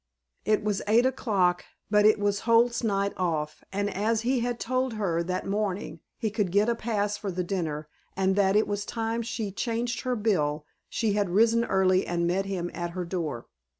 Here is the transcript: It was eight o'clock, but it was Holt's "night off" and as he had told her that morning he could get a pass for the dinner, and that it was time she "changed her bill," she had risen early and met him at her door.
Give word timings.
It 0.45 0.63
was 0.63 0.81
eight 0.87 1.05
o'clock, 1.05 1.63
but 1.91 2.07
it 2.07 2.17
was 2.17 2.39
Holt's 2.39 2.83
"night 2.83 3.13
off" 3.17 3.63
and 3.71 3.87
as 3.87 4.21
he 4.21 4.39
had 4.39 4.59
told 4.59 4.93
her 4.93 5.21
that 5.21 5.45
morning 5.45 5.99
he 6.17 6.31
could 6.31 6.51
get 6.51 6.67
a 6.67 6.73
pass 6.73 7.17
for 7.17 7.29
the 7.29 7.43
dinner, 7.43 7.87
and 8.17 8.35
that 8.35 8.55
it 8.55 8.67
was 8.67 8.83
time 8.83 9.21
she 9.21 9.51
"changed 9.51 10.01
her 10.01 10.15
bill," 10.15 10.65
she 10.89 11.13
had 11.13 11.29
risen 11.29 11.65
early 11.65 12.07
and 12.07 12.25
met 12.25 12.45
him 12.45 12.71
at 12.73 12.89
her 12.97 13.05
door. 13.05 13.45